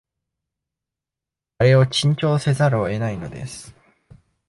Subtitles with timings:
[1.59, 3.71] あれを珍重せざるを得ないのです